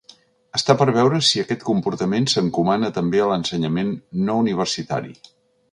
[0.59, 5.17] Està per veure si aquest comportament s’encomana també a l’ensenyament no-universitari.